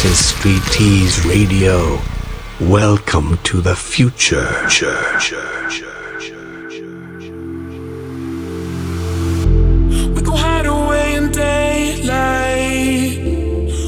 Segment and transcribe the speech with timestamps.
[0.00, 1.98] This is Street Tease Radio.
[2.60, 4.48] Welcome to the future.
[10.14, 13.18] We go hide away in daylight.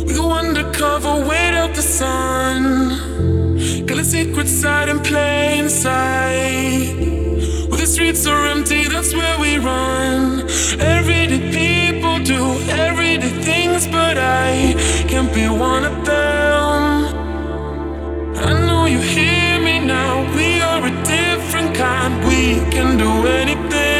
[0.05, 3.87] We go undercover, wait out the sun.
[3.87, 6.93] Got a secret side in plain sight.
[7.69, 10.41] Where the streets are empty, that's where we run.
[10.81, 14.75] Everyday people do everyday things, but I
[15.09, 16.00] can't be one of
[23.27, 24.00] anything.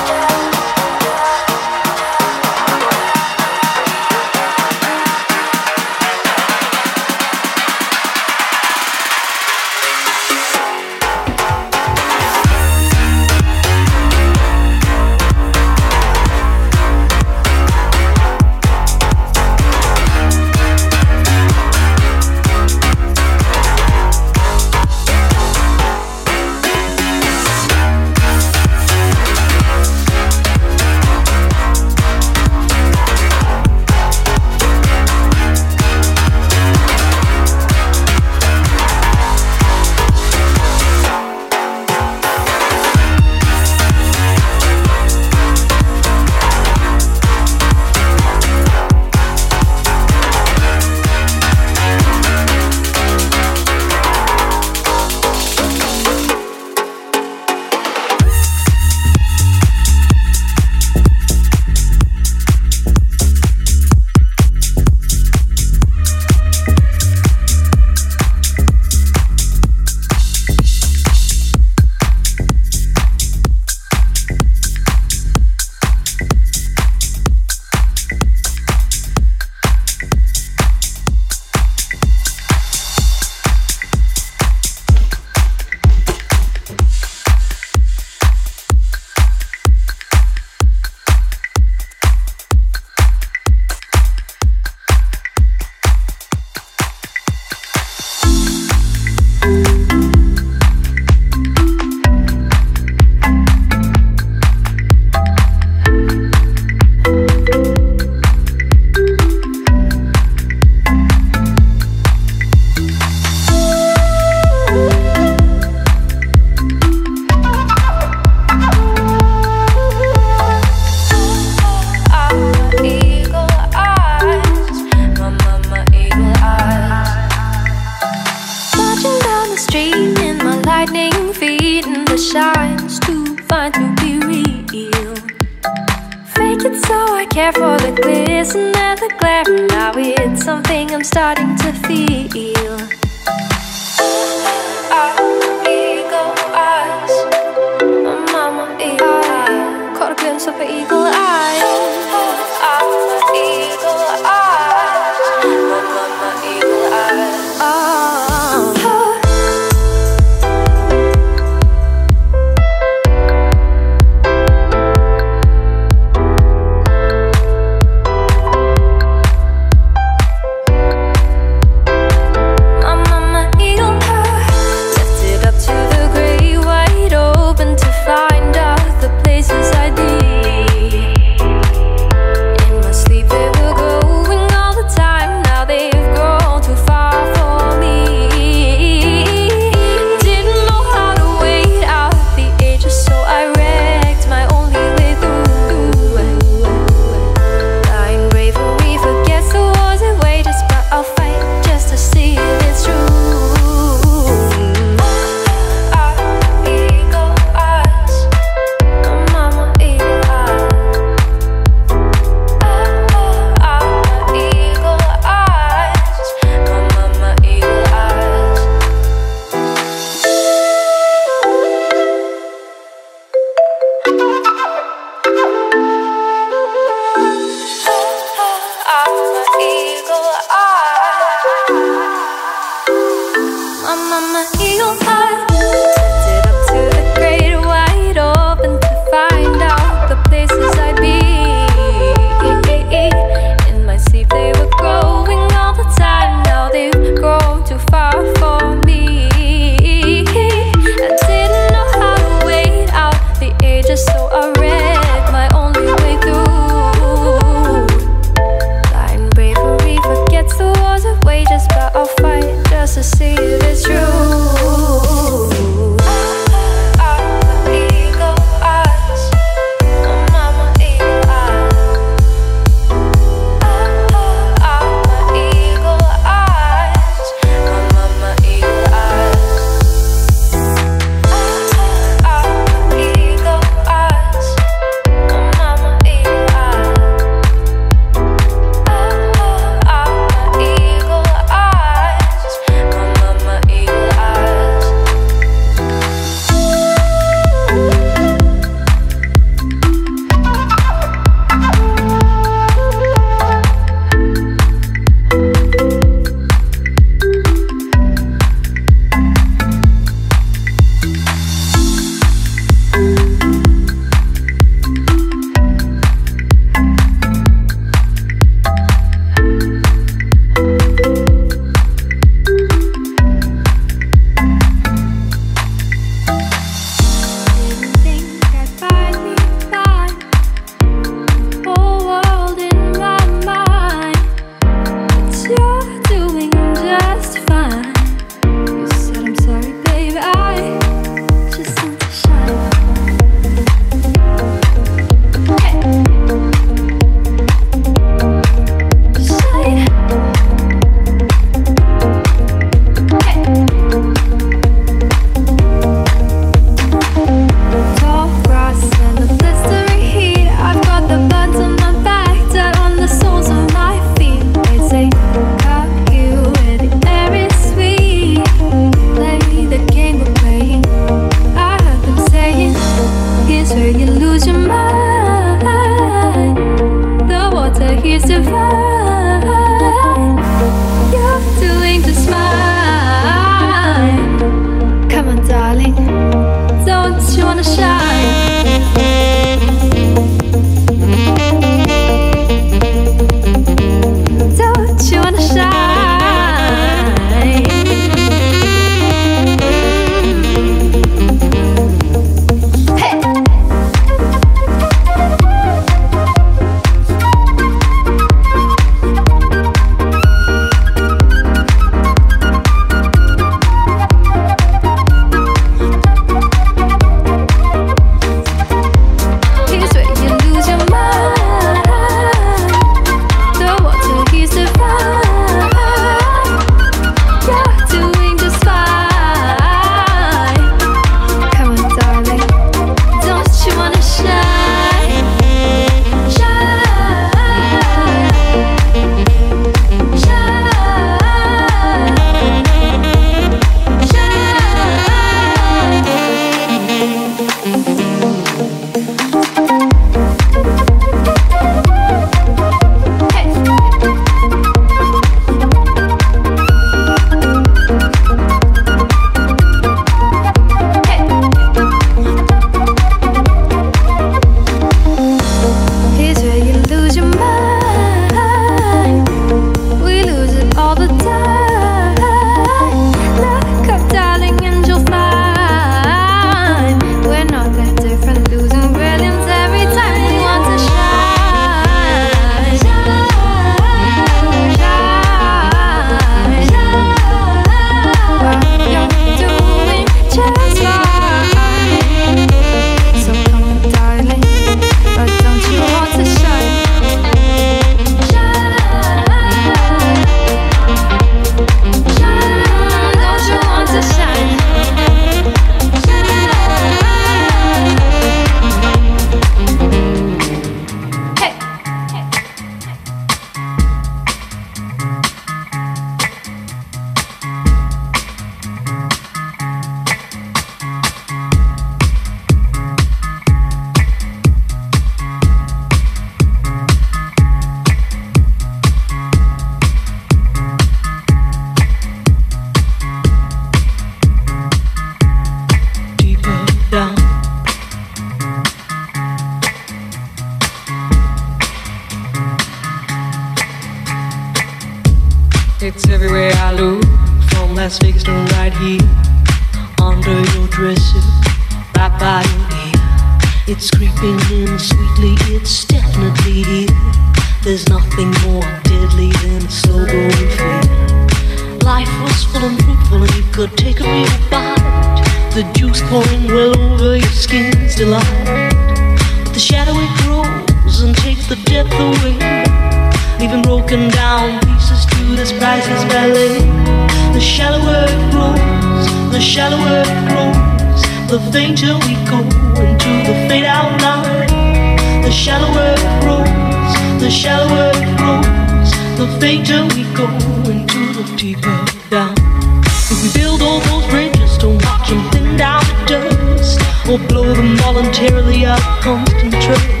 [581.30, 582.40] The of danger we go
[582.82, 585.22] into the fade out line.
[585.22, 590.26] The shallower it grows, the shallower it grows, the fainter we go
[590.68, 591.70] into the deeper
[592.10, 592.34] down.
[592.82, 596.18] If we build all those bridges, don't watch them thin down to
[596.58, 600.00] dust, or blow them voluntarily out of constant trust.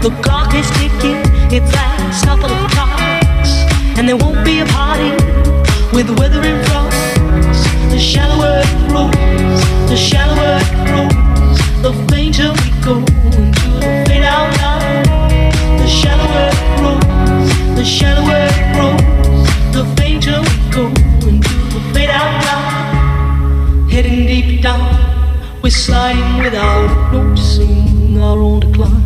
[0.00, 1.20] The clock is ticking,
[1.52, 3.52] it lasts couple of clocks,
[3.98, 5.12] and there won't be a party
[5.92, 7.20] with weather in frost.
[7.90, 9.31] The shallower it grows
[9.92, 12.94] the shallower it grows, the fainter we go
[13.36, 13.68] into
[14.08, 15.04] the line.
[15.80, 19.44] The shallower it grows, the shallower it grows,
[19.76, 20.84] the fainter we go
[21.28, 21.56] into
[21.92, 23.90] the line.
[23.90, 24.80] Heading deep down,
[25.60, 29.04] we're sliding without noticing our own decline.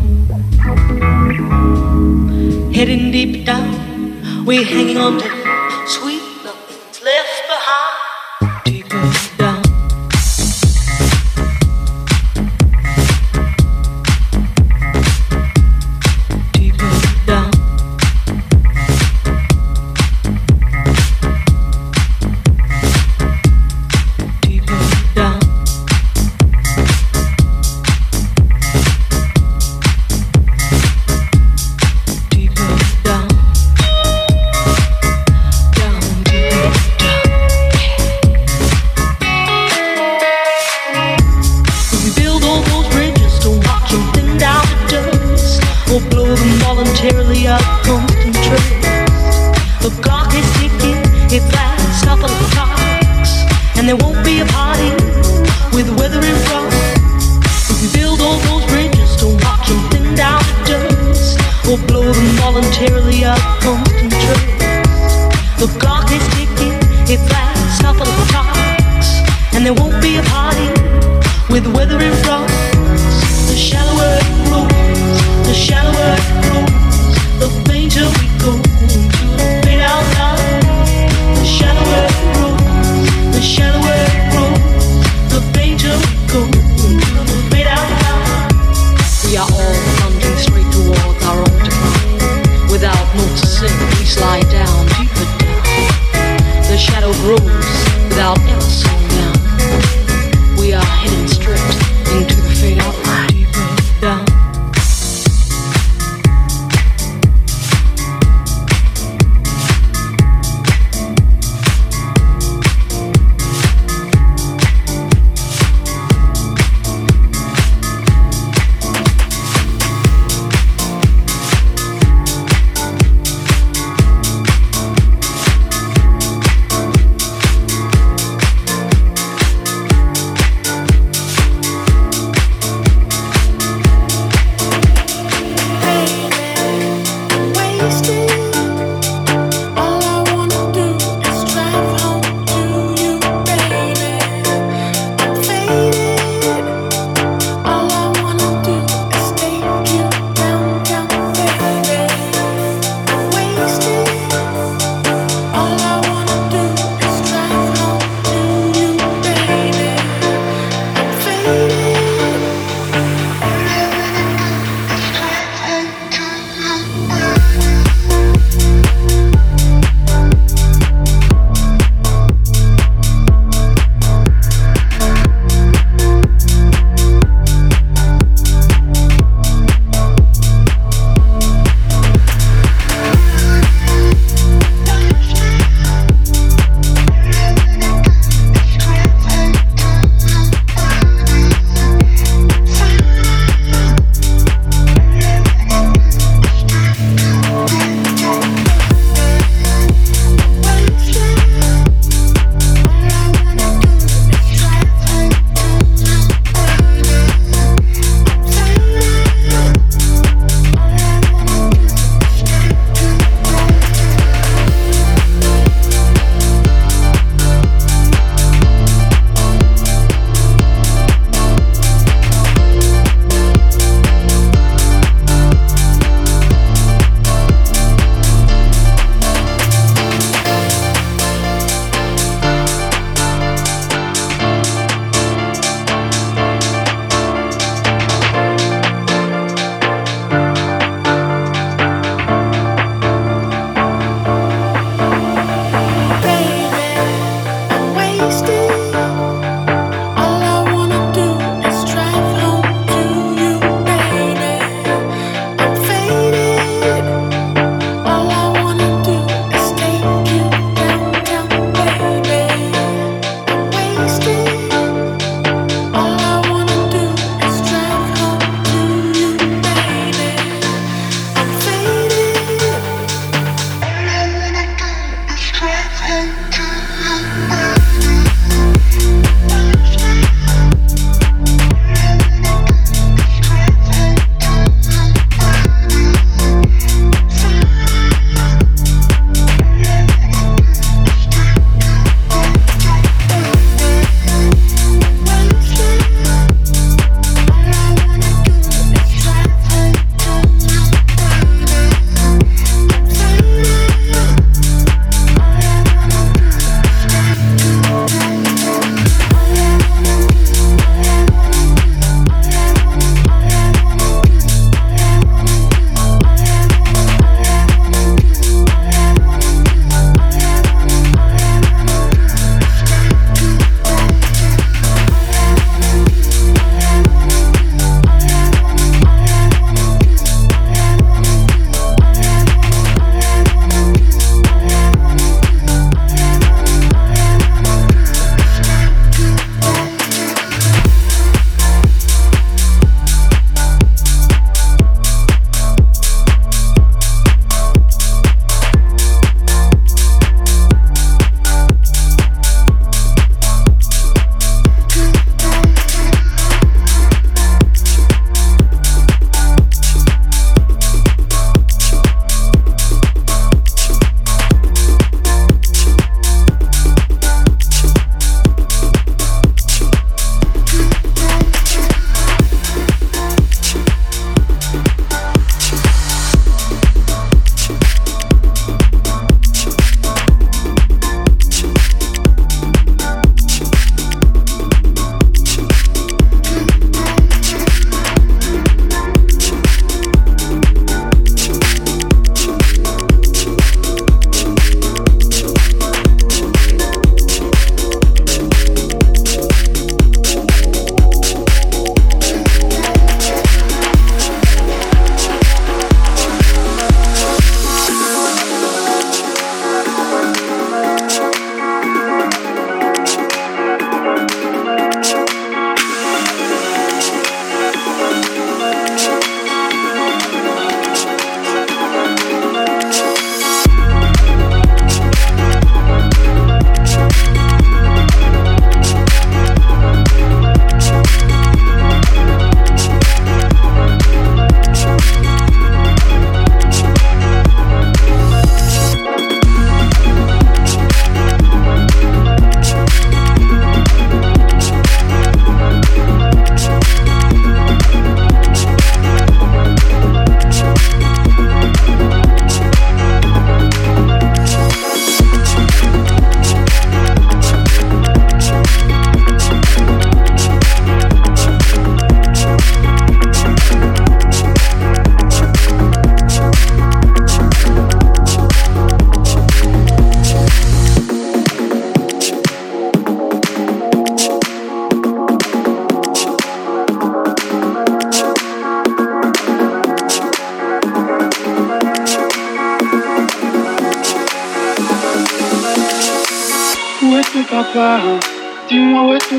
[2.72, 3.74] Heading deep down,
[4.46, 5.35] we're hanging on to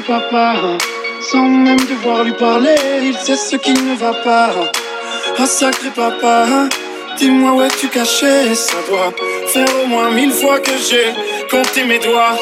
[0.08, 0.56] papa
[1.30, 4.52] Sans même devoir lui parler, il sait ce qui ne va pas.
[5.38, 6.46] Ah sacré papa,
[7.18, 9.14] dis-moi où es-tu caché Ça doit
[9.48, 11.08] faire au moins mille fois que j'ai
[11.52, 12.38] compté mes doigts.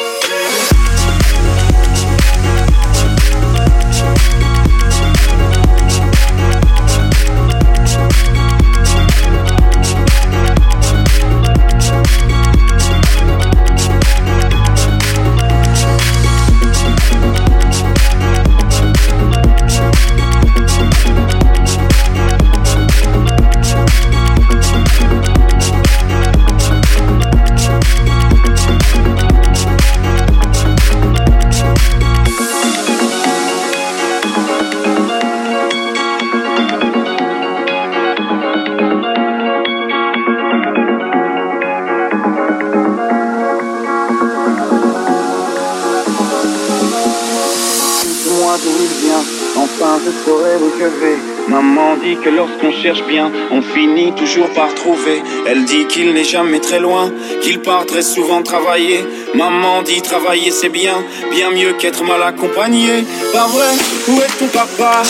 [52.14, 55.22] Que lorsqu'on cherche bien, on finit toujours par trouver.
[55.46, 57.10] Elle dit qu'il n'est jamais très loin,
[57.42, 59.04] qu'il part très souvent travailler.
[59.34, 60.96] Maman dit travailler c'est bien,
[61.32, 63.04] bien mieux qu'être mal accompagné.
[63.32, 63.72] Pas vrai,
[64.08, 65.02] où est ton papa?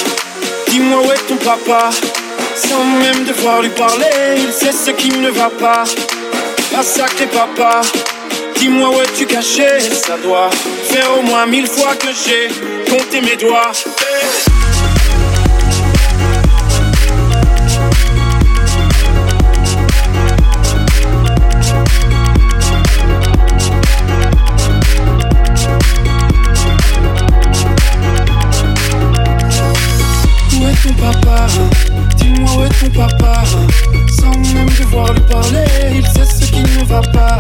[0.69, 1.91] Dis-moi où est ton papa
[2.55, 5.85] Sans même devoir lui parler, il sait ce qui ne va pas.
[6.77, 7.83] Un sacré papa,
[8.59, 9.81] dis-moi où es-tu caché?
[9.81, 10.51] Ça doit
[10.91, 12.49] faire au moins mille fois que j'ai
[12.91, 13.73] compté mes doigts.
[32.17, 33.43] Dis-moi où est ton papa.
[34.21, 37.39] Sans même devoir lui parler Il sait ce qui ne va pas.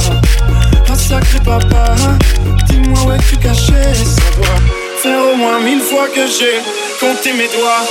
[0.88, 1.94] Un sacré papa.
[2.68, 3.94] Dis-moi où es-tu caché.
[3.94, 4.60] Ça doit
[5.02, 6.60] faire au moins mille fois que j'ai
[7.00, 7.86] compté mes doigts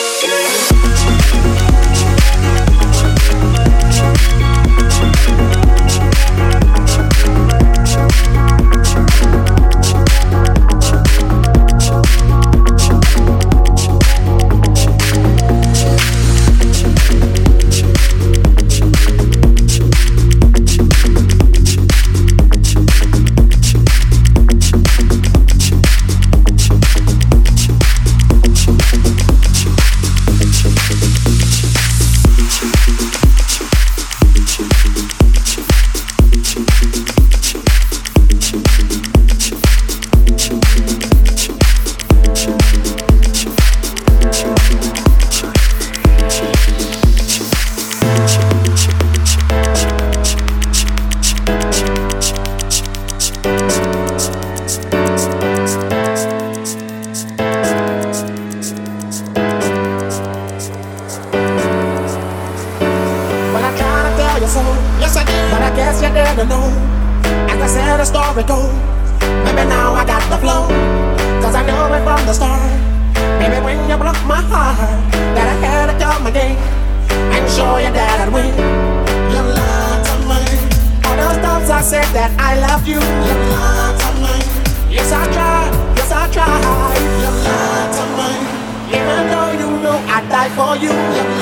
[90.82, 91.35] you.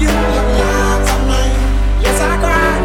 [0.00, 0.08] You.
[0.08, 1.42] You lied to me.
[2.02, 2.75] Yes, I tried.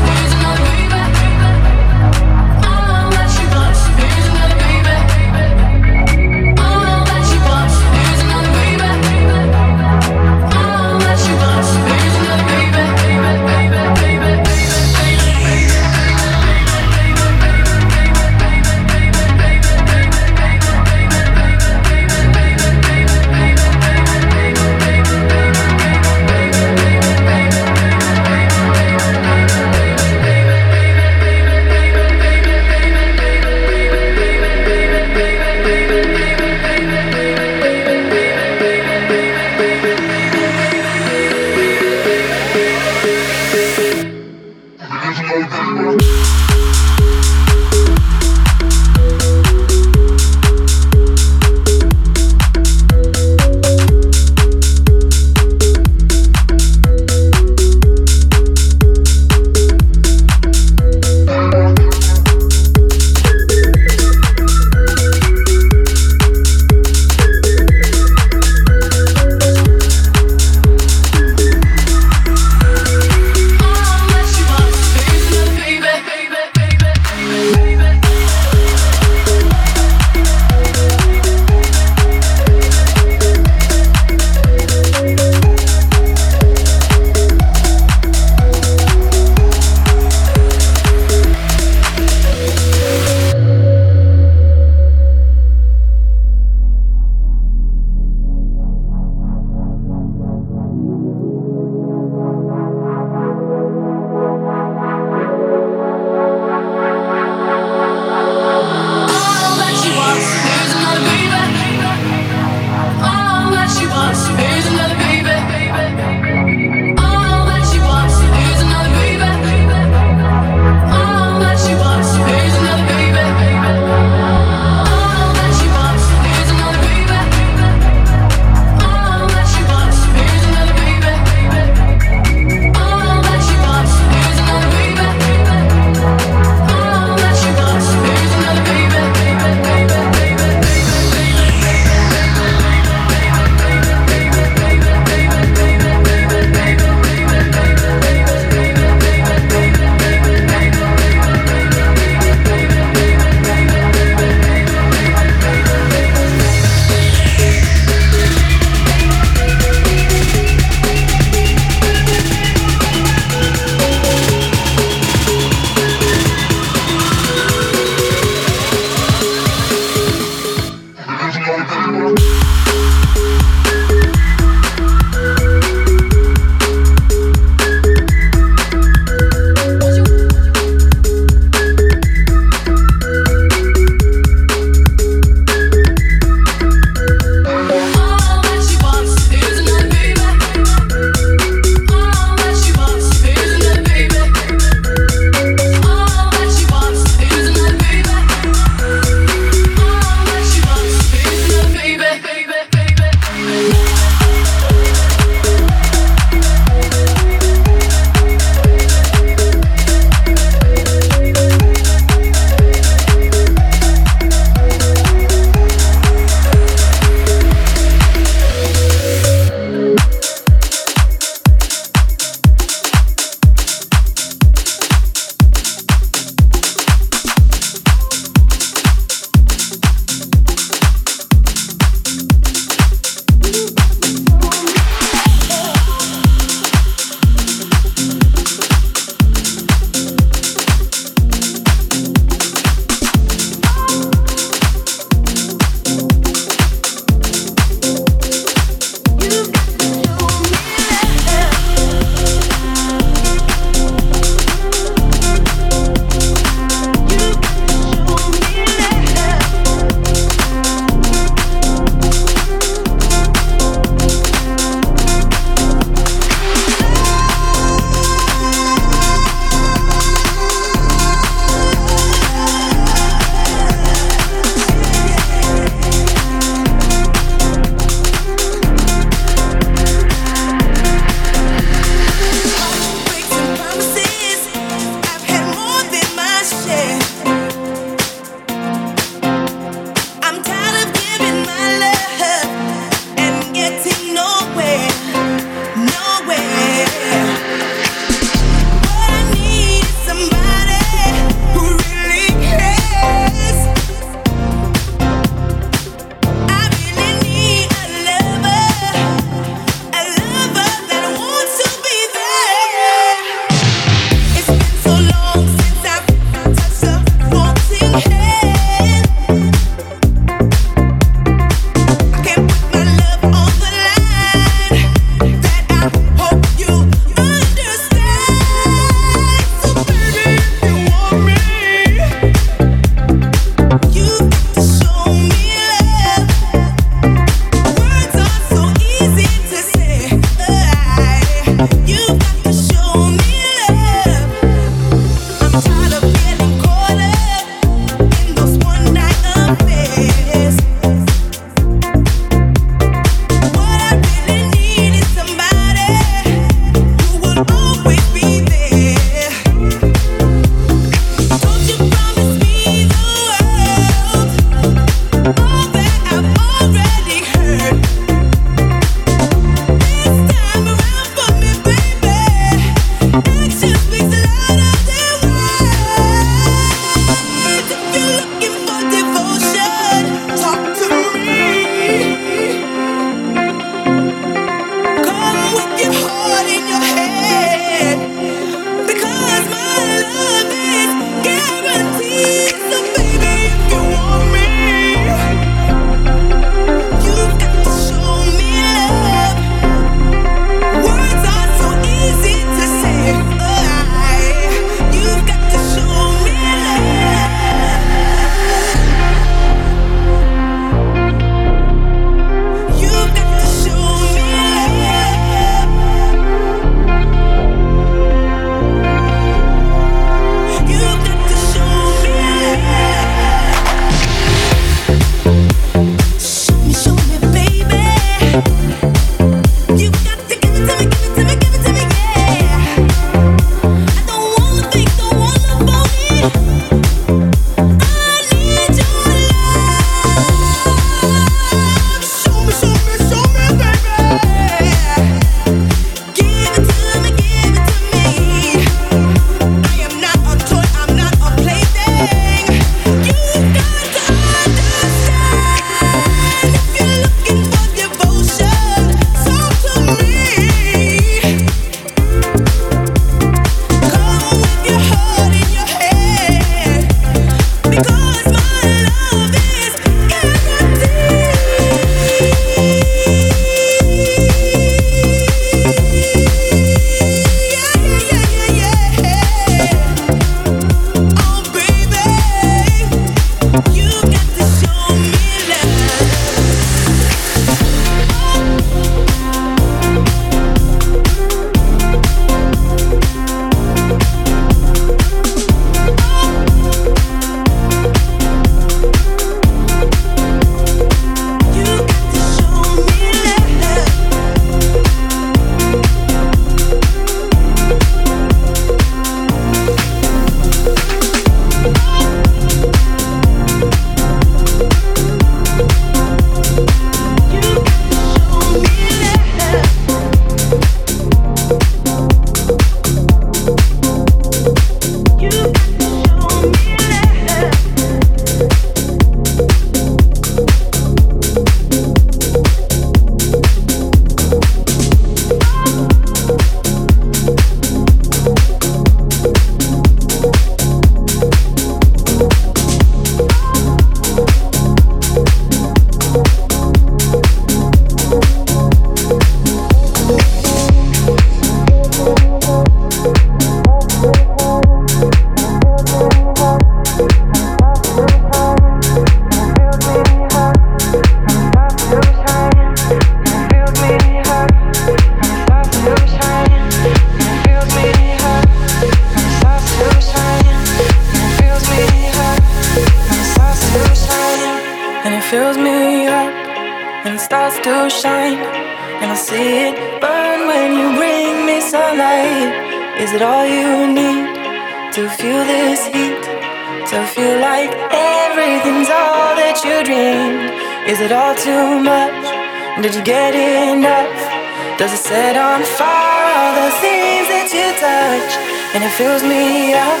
[594.78, 598.32] Does it set on fire all the things that you touch?
[598.74, 600.00] And it fills me up,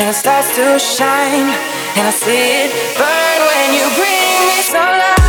[0.00, 1.46] and it starts to shine,
[1.96, 5.19] and I see it burn when you bring me sunlight.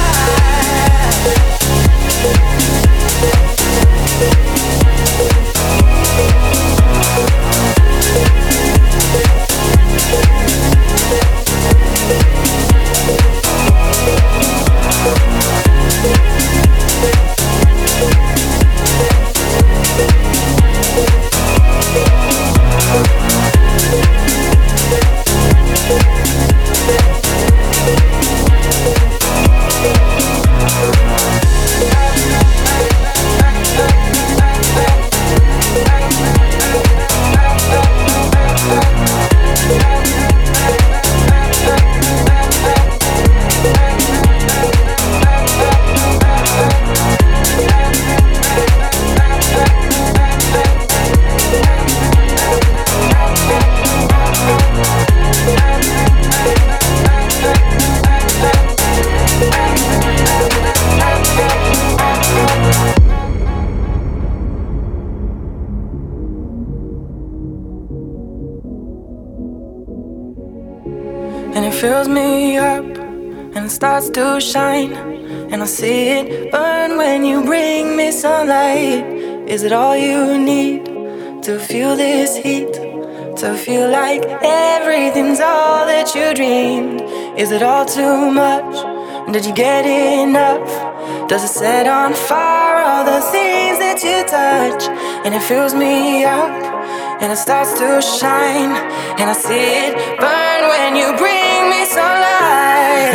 [74.13, 74.93] To shine
[75.51, 79.05] and I see it burn when you bring me sunlight.
[79.47, 80.85] Is it all you need
[81.43, 82.73] to feel this heat?
[83.41, 87.01] To feel like everything's all that you dreamed?
[87.39, 88.75] Is it all too much?
[89.31, 90.67] Did you get enough?
[91.29, 94.83] Does it set on fire all the things that you touch?
[95.25, 96.51] And it fills me up
[97.21, 98.71] and it starts to shine
[99.19, 101.30] and I see it burn when you and